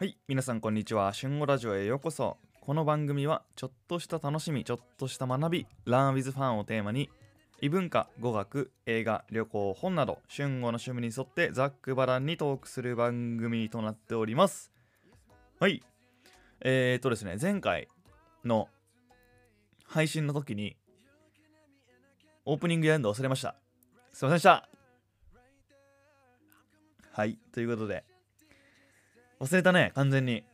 [0.00, 1.12] はい、皆さんこんにちは。
[1.12, 2.36] 春語ラジオへようこそ。
[2.60, 7.10] この番組は、ちょっとした楽しみ、ちょっとした学び、Learn with Fun をテーマに、
[7.60, 14.70] 異文化、語学、映画、旅行、本など、春語の趣味に沿ってざっくばらんにトークする番組となっております。
[15.58, 15.82] はい。
[16.60, 17.88] えーとですね、前回
[18.44, 18.68] の
[19.84, 20.76] 配信の時に、
[22.44, 23.56] オープニングやるの忘れました。
[24.12, 24.68] すいませんでした。
[27.10, 28.04] はい、ということで、
[29.40, 30.44] 忘れたね、完全に。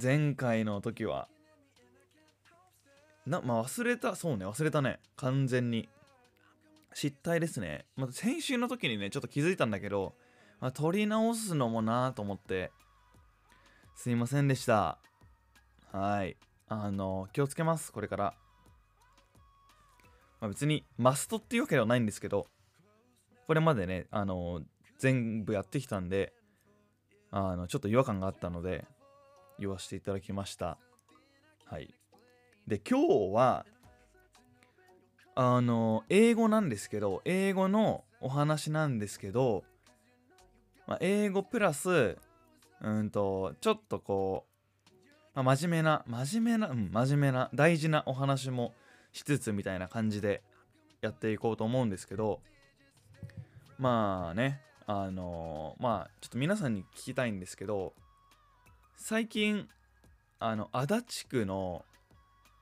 [0.00, 1.28] 前回の時は。
[3.26, 4.98] な、まあ忘れた、そうね、忘れたね。
[5.16, 5.88] 完全に。
[6.92, 7.84] 失態ですね。
[7.96, 10.14] まあ、先週の時にね、ちょっと気づいたんだけど、
[10.60, 12.72] まあ、撮り直すのもなぁと思って、
[13.94, 14.98] すいませんでした。
[15.92, 16.36] はい。
[16.68, 18.34] あの、気をつけます、これから。
[20.40, 22.48] まあ、別に、マストっていうわけではないんですけど、
[23.46, 24.62] これまでね、あの、
[24.98, 26.32] 全部やってきたんで、
[27.30, 28.84] あの、ちょっと違和感があったので、
[29.58, 30.78] 言わせていただきました。
[31.64, 31.94] はい。
[32.66, 33.66] で、今日は、
[35.34, 39.64] あの、英語なんですけど、英語のお話なんですけど、
[40.86, 42.16] まあ、英語プラス、
[42.80, 48.72] うんと、ちょっとこう、まあ、真面目な、真面目な、うん、真面目な、大事なお話も
[49.12, 50.42] しつつみたいな感じで
[51.02, 52.40] やっていこうと思うんですけど、
[53.78, 57.92] まあね、あのまあちょっと皆さんに聞きたいんですけど
[58.96, 59.68] 最近
[60.38, 61.84] あの足立区の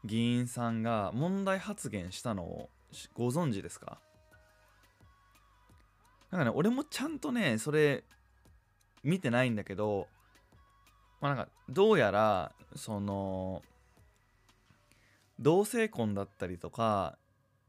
[0.04, 2.70] 議員さんが問題発言したのを
[3.14, 3.98] ご存知ですか？
[6.30, 8.04] なんかね俺もちゃんとねそれ
[9.02, 10.08] 見てないんだけど
[11.20, 13.62] まあなんかどうやらその
[15.38, 17.18] 同性婚だったりとか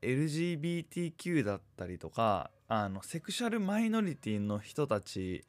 [0.05, 5.43] LGBTQ だったりとかあのセクシャルマイノリティの人たち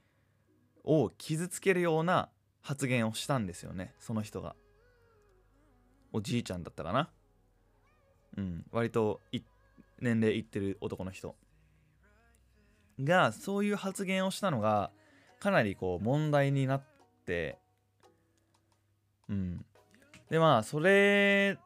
[0.84, 2.30] を傷つけるような
[2.62, 4.56] 発言をしたんですよねその人が。
[6.12, 7.10] おじいちゃんだったかな。
[8.38, 9.20] うん割と
[10.00, 11.36] 年齢いってる男の人。
[13.02, 14.90] がそういう発言をしたのが
[15.38, 16.82] かなりこう問題になっ
[17.26, 17.58] て
[19.28, 19.64] うん。
[20.30, 21.58] でまあそれ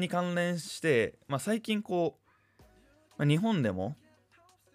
[0.00, 2.62] に関連して、まあ、最近こう、
[3.18, 3.96] まあ、日本でも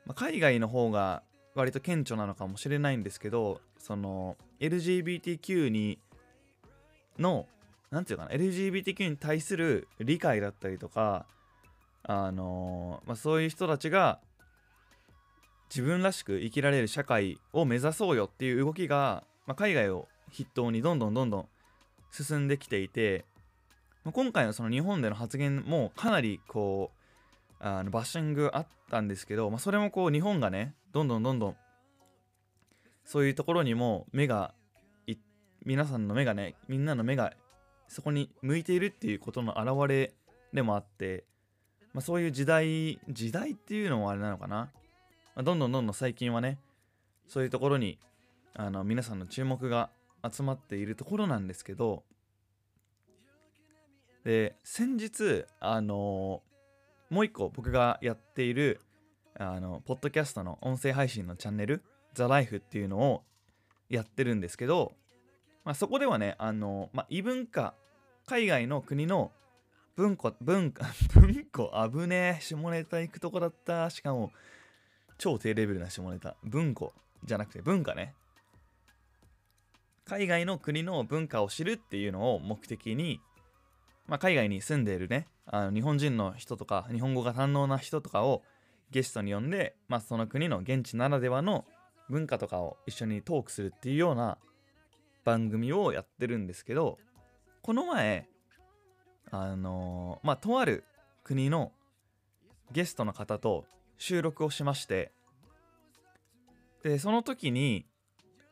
[0.06, 1.24] まあ、海外の方が
[1.56, 6.00] 割と顕著なのかもしれないんですけどその LGBTQ に
[7.20, 7.48] の
[7.92, 11.26] 何て言うかな LGBTQ に対する理解だったりとか
[12.06, 14.20] あのまあ、そういう人たちが
[15.70, 21.48] 自分らしく生きられる社会を目指そうよっていう動きが、まあ、海外を筆頭にどんどんどんどん
[22.12, 23.24] 進んできていて、
[24.12, 26.92] 今回のその日本での発言もかなりこ
[27.60, 31.56] うあのバッシングあったんですけど、まあ、それもこう日本がねどんどんどんどん
[33.06, 34.54] そういうところにも目が
[35.66, 37.34] 皆さんの目がねみんなの目が
[37.88, 40.14] そこに向いているっていうことの表れ
[40.52, 41.24] でもあって、
[41.94, 44.70] まあ、そういう時代時代っていうのもあれなのかな、ま
[45.38, 46.60] あ、どんどんどんどん最近はね
[47.28, 47.98] そういうところに
[48.56, 49.90] あの皆さんの注目が
[50.30, 52.04] 集まっているところなんですけど
[54.24, 56.42] で先日あの
[57.10, 58.82] もう一個僕がやっている
[59.38, 63.24] あのポッドキャストの音声配信のチャンネル「ザ・ライフっていうのを
[63.90, 64.94] やってるんですけど、
[65.66, 67.74] まあ、そこではねあの、まあ、異文化
[68.26, 69.32] 海外の国の
[69.96, 74.32] 文化文化 文化危ねえ下ネタ行くとこだったしかも
[75.18, 76.88] 超低レベルな下ネタ文化
[77.24, 78.16] じゃなくて文化ね。
[80.06, 83.22] 海外の国の文化を知るっていうのを目的に
[84.08, 88.44] まあ、海外に住んでいるねあの日本人の人とか日本語が堪能な人とかを
[88.92, 91.66] ゲストに呼んで、まあ、その国の現地ならではの
[92.10, 94.38] 文化とかを一緒にトークするっていうような
[95.24, 97.00] 番組をやってるんですけど
[97.62, 98.28] この前
[99.32, 100.84] あのーまあとある
[101.24, 101.72] 国の
[102.72, 103.66] ゲストの方と
[103.98, 105.12] 収録をしまして
[106.84, 107.86] でその時に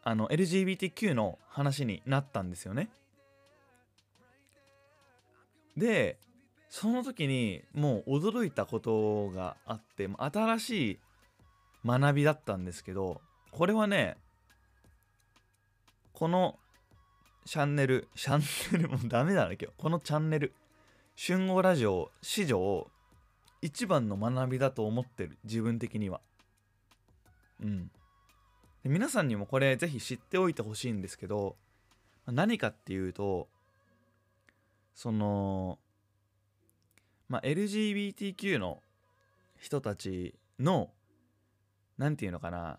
[0.04, 2.90] あの LGBTQ の話になったんですよね。
[5.78, 6.18] で
[6.70, 11.00] その時にもう驚いたことがあって新しい
[11.86, 13.22] 学びだったんですけど
[13.52, 14.18] これはね
[16.14, 16.58] この
[17.46, 18.42] チャンネルチャン
[18.72, 19.68] ネルもうダメだな今日。
[19.78, 20.54] このチャンネル
[21.18, 22.88] 春語ラジオ史上
[23.62, 26.22] 一番の学びだと思ってる自分的には。
[27.62, 27.92] うん。
[28.84, 31.56] で皆さんにもこれぜひ知っておいてほしいんですけど
[32.28, 33.48] 何かっていうと
[35.02, 35.80] その、
[37.28, 38.84] まあ、LGBTQ の
[39.60, 40.92] 人たちの、
[41.98, 42.78] なんていうのかな、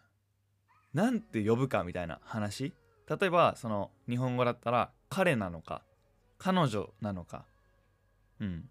[0.94, 2.74] なんて呼ぶかみたいな話。
[3.08, 5.82] 例えばその日本語だったら彼なのか
[6.38, 7.44] 彼女なのか。
[8.38, 8.70] うん。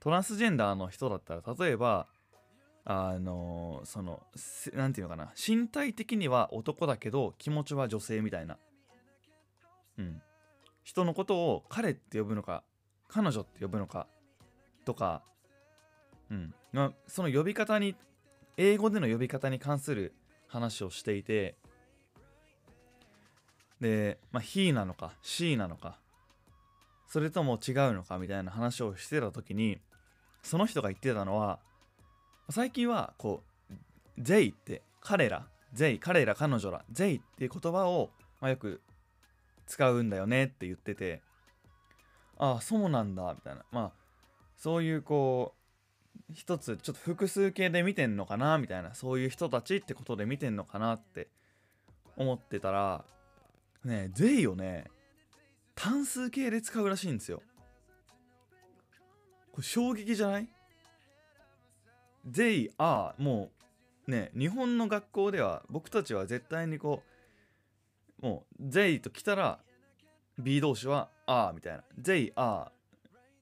[0.00, 2.08] トランスジェンダーの人だったら例えば
[2.84, 4.24] あのその
[4.74, 8.58] 何て言うのかな身体的には男だけど気持ちは女性みたいな。
[9.98, 10.20] うん。
[10.82, 12.62] 人のことを彼って呼ぶのか
[13.08, 14.06] 彼女って呼ぶのか
[14.84, 15.22] とか
[16.30, 16.54] うん。
[16.72, 17.96] まあ、その呼び方に
[18.56, 20.14] 英語での呼び方に関する
[20.46, 21.56] 話をしていて
[23.80, 25.98] で、まあ、he なのか she なのか
[27.08, 29.78] それとも違うのかみたいな話をしてた時に
[30.42, 31.58] その人が言ってたのは
[32.50, 33.42] 最近はこ
[34.18, 38.10] う they って彼ら they 彼ら彼女ら they っていう言葉を、
[38.40, 38.80] まあ、よく
[39.70, 41.22] 使うんだよねって言ってて
[42.38, 43.64] ああそうなんだみたいな。
[43.70, 43.92] まあ
[44.56, 45.54] そういうこ
[46.28, 48.94] う一つちょっと複数形で見てんのかなみたいな。
[48.94, 51.28] そういう人たちってことで見てんのかなって
[52.16, 53.04] 思ってたら
[53.84, 54.84] ね they をね。
[55.76, 57.42] 単数形で使うらしいんですよ。
[59.52, 60.48] これ衝撃じゃない
[62.28, 63.50] ?they are も
[64.08, 67.09] うね日本の学校では僕たちは絶対にこう
[68.20, 69.60] もう they と来たら
[70.38, 71.84] B 動詞は are みたいな。
[72.00, 72.68] they are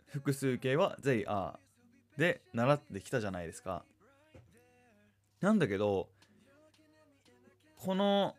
[0.07, 1.57] 複数形は they are
[2.17, 3.85] で習ってきたじゃないですか。
[5.41, 6.09] なんだけど
[7.77, 8.35] この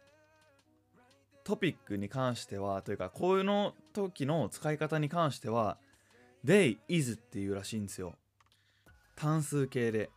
[1.44, 5.78] トピックに関してはというかこういうの時の使い方に関しては
[6.46, 8.16] they is っていうらしいんですよ。
[9.16, 10.10] 単数形で。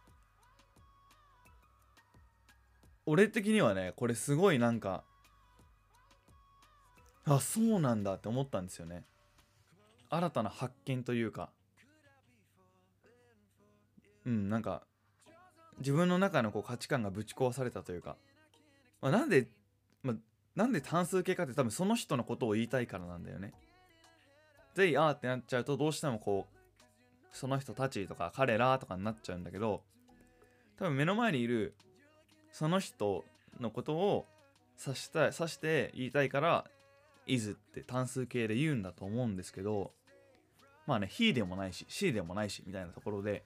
[3.06, 5.04] 俺的にはねこれすごいなんか
[7.24, 9.04] あそうなんだって思ったんですよね。
[10.10, 11.50] 新たな発見というか。
[14.24, 14.82] うんなんか
[15.78, 18.16] 自分の中のこう価値観がぶち壊されたというか、
[19.00, 19.48] まあ、なんで、
[20.02, 20.16] まあ、
[20.54, 23.52] なんで単数形かって多分その人のことを言いたいからなんだよね。
[24.76, 26.56] they are ってなっちゃうとどうしてもこう
[27.32, 29.82] その人たちとか彼らとかになっちゃうんだけど
[30.78, 31.74] 多分目の前にいる
[32.52, 33.24] その人
[33.60, 34.26] のことを
[34.84, 36.64] 指したい指して言いたいから
[37.26, 39.92] is って単数形で言うんだと思うんですけど
[40.86, 43.44] まあね he でもないし she でもないしみたいなところで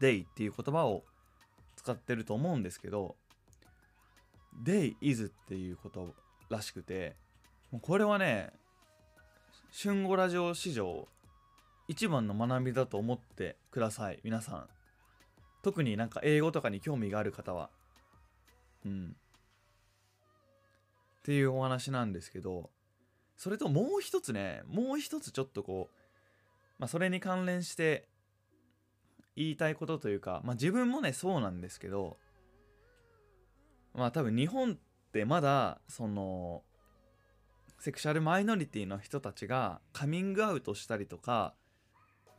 [0.00, 1.04] they っていう言葉を
[1.76, 3.16] 使ってると思うんですけど
[4.64, 6.14] they is っていうこと
[6.48, 7.16] らしくて
[7.70, 8.52] もうこれはね
[9.82, 11.08] 春語ラジオ史上
[11.88, 14.68] 一番の学びだと思ってください皆さん。
[15.62, 17.70] 特になんか英語とかに興味がある方は。
[18.84, 19.16] うん。
[21.22, 22.70] っていうお話なんですけど
[23.36, 25.96] それともう一つねもう一つちょっとこう
[26.78, 28.08] まあそれに関連して
[29.36, 32.18] 言いたいことというかまあ自分もねそうなんですけど
[33.94, 34.76] まあ多分日本っ
[35.12, 36.62] てまだその
[37.78, 41.54] セクシャルマイノリティの人たちがカミングアウトしたりとか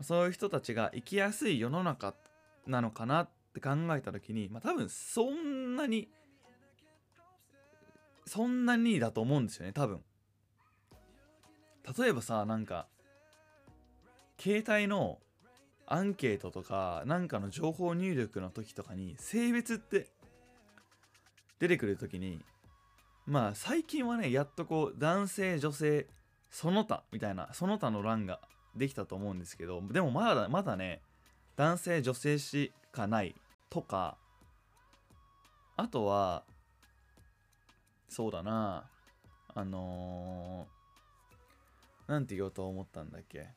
[0.01, 2.15] そういう人たちが生きやすい世の中
[2.67, 6.09] なのかなって考えた時にまあ多分そんなに
[8.25, 10.01] そんなにだと思うんですよね多分。
[11.97, 12.87] 例えばさなんか
[14.39, 15.19] 携帯の
[15.85, 20.07] アンケートとかなんかの情報入力の時とかに性別って
[21.59, 22.41] 出てくる時に
[23.25, 26.07] まあ最近はねやっとこう男性女性
[26.49, 28.39] その他みたいなその他の欄が
[28.75, 31.01] できたと思うんですけどでもまだまだね
[31.55, 33.35] 男性女性しかない
[33.69, 34.17] とか
[35.75, 36.43] あとは
[38.13, 38.87] そうだな。
[39.55, 43.47] あのー、なんて言おうと思ったんだっけ。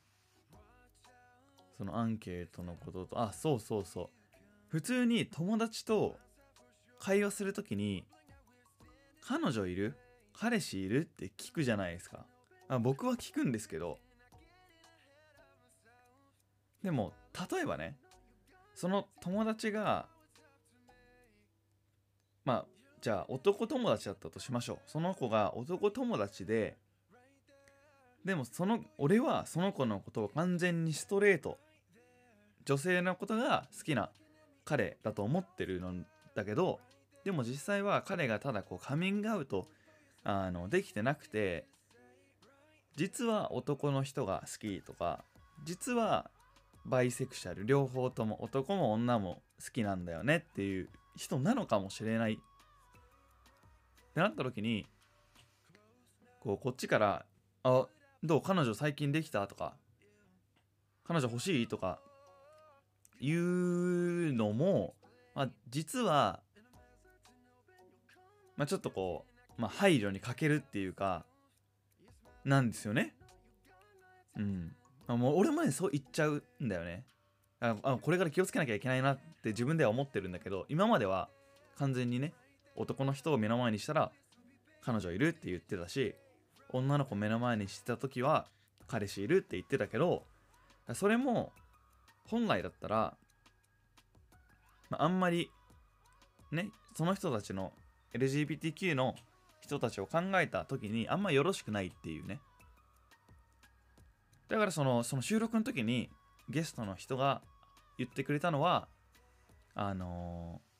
[1.77, 3.21] そのアンケートのことと。
[3.21, 4.09] あそうそうそう。
[4.69, 6.17] 普通に友達と
[6.99, 8.07] 会話するときに
[9.21, 9.95] 彼女いる？
[10.33, 11.01] 彼氏いる？
[11.01, 12.25] って聞くじゃないですか。
[12.69, 13.99] あ僕は聞くんですけど。
[16.83, 17.13] でも
[17.53, 17.99] 例えばね
[18.75, 20.07] その友達が
[22.47, 22.67] まあ
[23.07, 24.79] じゃあ男友達だったとしましょう。
[24.89, 26.77] その子が男友達で
[28.25, 31.57] でもその俺はその子のことを完全にストレート。
[32.65, 34.11] 女性のことが好きな
[34.65, 35.95] 彼だと思ってるの
[36.35, 36.81] だけど
[37.23, 39.69] でも実際は彼がただこうカミングアウト
[40.25, 41.65] あのできてなくて
[42.97, 45.23] 実は男の人が好きとか
[45.63, 46.29] 実は
[46.85, 52.41] バイセクシャル両方とも男も女も好きなんだよねっていう人なのかもしれない。
[54.17, 54.87] ってなった時に
[56.41, 57.27] こうこっちから
[57.65, 57.87] 「あ
[58.23, 59.77] どう彼女最近できた?」とか
[61.05, 62.01] 「彼女欲しい?」とか
[63.21, 64.95] いうのも、
[65.35, 66.41] まあ、実は、
[68.57, 71.25] まあ、ちょっとこうまあ、配慮に欠けるっていうか
[72.45, 73.15] なんですよね
[74.37, 77.07] うんあもう俺もねそう言っちゃうんだよね
[77.61, 81.31] あこれから気をつけなきゃいけないなって自分では思ってるんだけど今までは
[81.77, 82.35] 完全にね
[82.77, 84.13] 男の人を目の前にしたら
[84.83, 86.15] 彼女いるって言ってたし
[86.71, 88.47] 女の子目の前にしてた時は
[88.87, 90.25] 彼氏いるって言ってたけど
[90.95, 91.53] それも
[92.29, 93.15] 本来だったら、
[94.91, 95.51] まあ、んまり
[96.53, 97.73] ねその人たちの
[98.15, 99.15] LGBTQ の
[99.61, 102.41] 人たちを考えた時にあんまよろしくないっていうね。
[104.49, 106.09] だからそのその収録の時に
[106.49, 107.43] ゲストの人が
[107.99, 108.87] 言ってくれたのは
[109.75, 110.76] あのー、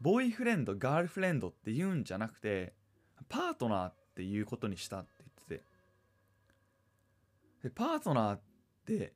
[0.00, 2.72] ボーイフレンドガールフレンドって言うんじゃなくて
[3.28, 5.70] パートナーっていうことにしたって言ってて。
[7.62, 8.40] でパートナーっ
[8.86, 9.12] て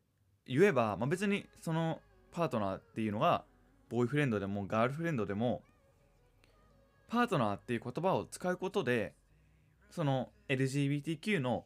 [0.46, 2.00] 言えば、まあ、別にその
[2.30, 3.44] パートナーっていうのが
[3.88, 5.62] ボーイフレンドでもガールフレンドでも
[7.08, 9.14] パートナーっていう言葉を使うことで
[9.90, 11.64] その LGBTQ の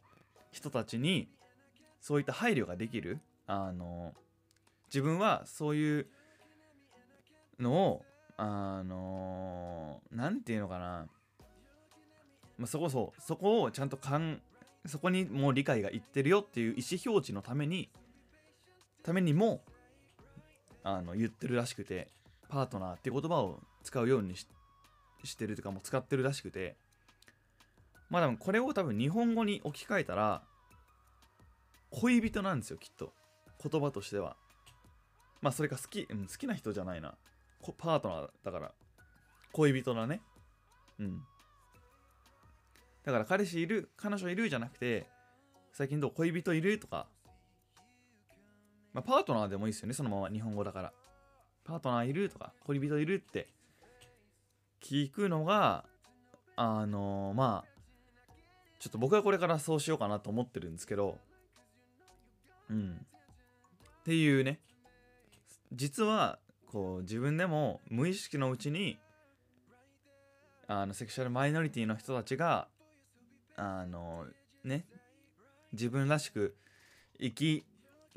[0.53, 1.29] 人たちに
[2.01, 3.19] そういった配慮ができる。
[3.47, 4.13] あの
[4.89, 6.07] 自分はそういう
[7.59, 8.05] のを
[8.39, 11.07] あの何て言うのかな、
[12.57, 14.41] まあ、そこそそこをちゃんとかん
[14.87, 17.91] そこにもう理解がいってるよっていう意思表示のために
[19.03, 19.61] ためにも
[20.85, 22.09] あの言ってるらしくて
[22.49, 26.77] パートナーっていう言葉を使うようにしてるとかもう使ってるらしくて
[28.09, 30.43] まあでもこれを多分日本語に置き換えたら
[31.91, 33.13] 恋人なんですよきっと。
[33.63, 34.37] 言葉としては。
[35.41, 37.15] まあそれか好き、うん、好きな人じゃないな。
[37.73, 38.73] パートナーだから。
[39.53, 40.21] 恋人だね。
[40.99, 41.23] うん。
[43.05, 45.07] だから彼氏いる彼女いるじゃなくて
[45.73, 46.11] 最近どう？
[46.13, 46.79] 恋人いる？
[46.79, 47.07] とか。
[48.93, 49.95] まあパートナーでもいいですよね。
[49.95, 50.29] そのまま。
[50.29, 50.93] 日本語だから。
[51.65, 52.29] パートナーいる？
[52.29, 52.53] とか。
[52.65, 53.15] 恋人いる？
[53.15, 53.49] って。
[54.83, 55.85] 聞くのが
[56.57, 57.71] あのー、まあ
[58.79, 61.19] ちょっと僕はこれからそうしようかなと思ってるんですけど。
[62.71, 63.07] うん。
[64.01, 64.61] っていうね。
[65.73, 66.39] 実は
[66.71, 68.99] こう自分でも無意識のうちに
[70.67, 72.69] あのセクシャルマイノリティの人たちが
[73.57, 74.27] あの
[74.65, 74.85] ね
[75.73, 76.55] 自分らしく
[77.21, 77.65] 生き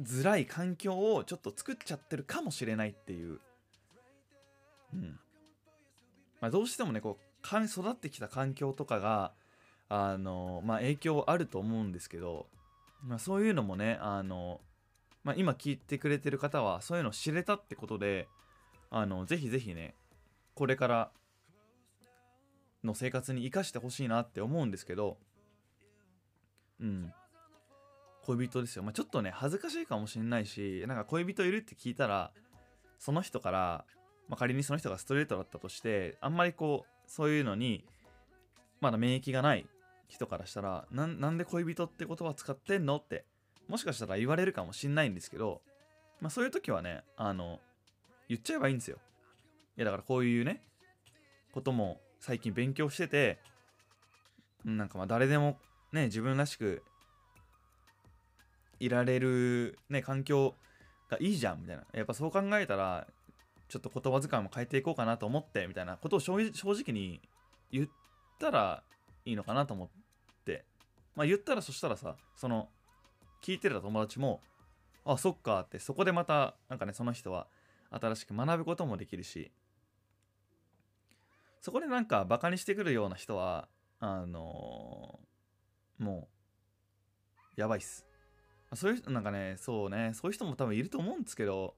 [0.01, 3.39] づらい環境をちょっと作っちゃってるかもしれないっていう、
[4.93, 5.20] うん。
[6.39, 9.31] まあ、どうしてもねこう育ってきた環境とかが
[9.89, 12.48] あの、まあ、影響あると思うんですけど
[13.03, 14.62] まあ、そういうのもねあの、
[15.24, 18.28] まあ、今聞いてくれてる方はそういうの知れたってことで
[18.90, 19.96] あのぜひぜひね
[20.56, 21.12] これから
[22.84, 25.18] の生活に生かしてほしいなって思うんですけど
[26.80, 27.13] うん。
[28.24, 32.32] 恋人ですよ、まあ、ちょっとね恥ずかしいかもしれないしなんか恋人いるって聞いたら
[33.00, 33.86] その人から、
[34.28, 37.84] まあ、仮にその人がストレートだったとしてあんまりこうそういうのに
[38.80, 39.66] まだ免疫がない
[40.08, 43.25] 人からしたらなんで恋人って言葉使ってんのって
[43.68, 45.62] もしかしたら言われるかもしんないんですけど、
[46.20, 47.60] まあ、そういう時はねあの
[48.27, 48.98] 言っちゃえばいいんですよ。
[49.77, 50.62] いやだからこういうね
[51.53, 53.39] ことも最近勉強してて
[54.63, 55.58] なんかまあ誰でも
[55.91, 56.84] ね自分らしく
[58.80, 60.56] いられるね環境
[61.10, 61.84] がいいじゃんみたいな。
[61.94, 63.08] やっぱそう考えたら
[63.70, 67.22] ちょっと言葉遣いも変えていこうかなと思ってみたいなことを正直に
[67.72, 67.88] 言っ
[68.38, 68.84] たら
[69.25, 69.88] いいのかなと思っ
[70.46, 70.65] て。
[71.15, 72.70] まあ言ったらそしたらさその
[73.42, 74.42] 聞いてた友達も。
[75.04, 77.48] あそっかってそこでまたなんかねその人は
[77.90, 79.52] 新しく学ぶこともできるし。
[81.60, 83.68] そこでなんかバカにしてくるような人は
[84.00, 86.28] あのー、も
[87.56, 88.06] うやばいっす。
[88.74, 91.76] そういうなんかねそうねそういう人も多分いると思うんですけど。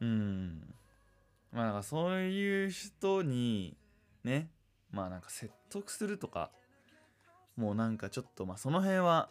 [0.00, 0.74] うん。
[1.52, 3.76] まあなんかそういう人に
[4.24, 4.50] ね
[4.90, 6.50] まあなんか説得するとか
[7.56, 9.30] もうなんかちょっとまあその辺は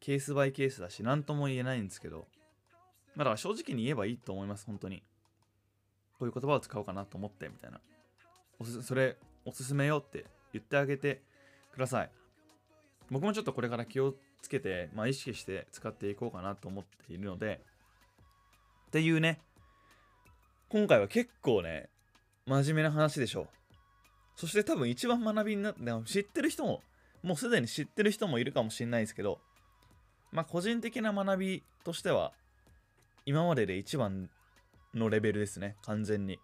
[0.00, 2.26] ケースバイケースだし何とも言えないんですけど。
[3.14, 5.02] まあだから正直に言えばいいと思います本当に。
[6.18, 7.80] こういう言葉を使おうかなと思ってみたいな。
[8.58, 11.22] おすそれおすすめよって言ってあげて
[11.72, 12.10] ください。
[13.10, 17.60] 僕もちょっとこれから気をつけて、まあ、意識して使っていこうかなと思っているので。
[18.88, 19.40] っていうね。
[20.68, 21.88] 今回は結構ね
[22.46, 23.48] 真面目な話でしょう。
[24.36, 26.80] そして多分一番学びになって知ってる人も
[27.22, 29.40] もうすでに知ってる人もいるかもしれないですけど、
[30.32, 32.32] まあ個人的な学びとしては、
[33.26, 34.30] 今までで一番
[34.94, 36.38] のレベルですね、完全に。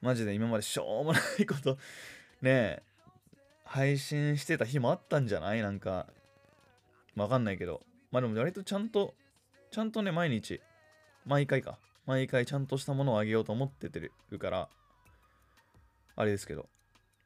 [0.00, 1.76] マジで今までしょうもないこと。
[2.40, 2.82] ねえ、
[3.64, 5.62] 配信してた日もあったんじゃない？
[5.62, 6.06] なんか、
[7.16, 7.82] わかんないけど。
[8.10, 9.14] まあでも割とちゃんと、
[9.70, 10.60] ちゃんとね、毎日、
[11.26, 14.00] 毎回か、毎回ちゃんとしたものをあげようと思ってて
[14.30, 14.68] るから、
[16.16, 16.68] あれですけど。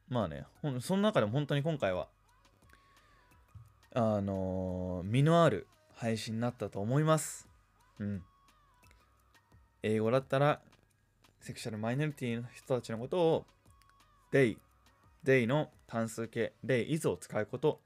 [0.09, 0.45] まあね
[0.81, 2.09] その中でも本当に今回は
[3.95, 7.49] あのー、身のある配信になったと思います。
[7.99, 8.23] うん。
[9.83, 10.61] 英語だったら
[11.41, 13.47] セクシャルマイノリティの人たちのことを
[14.33, 14.57] they
[15.25, 17.81] they の単数形 they is を使うこと。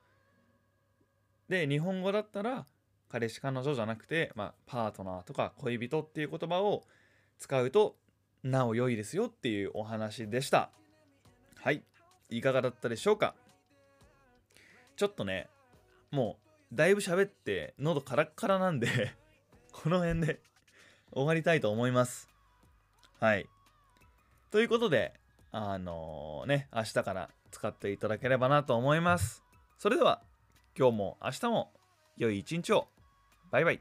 [1.49, 2.67] で日本語だったら
[3.09, 6.85] 彼氏彼女じゃなくて、まあ、パートナーとか恋人っていう言葉を
[7.39, 7.97] 使うと
[8.43, 10.71] なお良いですよっていうお話でした。
[11.57, 11.83] はい。
[12.31, 13.35] いかがだったでしょうか？
[14.97, 15.49] ちょっとね
[16.11, 16.39] も
[16.73, 19.15] うだいぶ喋って喉カラッカラなんで
[19.73, 20.41] この辺で
[21.13, 22.29] 終わりたいと思います。
[23.21, 23.49] はい。
[24.51, 25.15] ということで
[25.53, 29.45] あのー、ね明日から使っていただければなと思います。
[29.79, 30.23] それでは
[30.77, 31.73] 今日も明日も
[32.17, 32.89] 良い一日を。
[33.51, 33.81] バイバイ。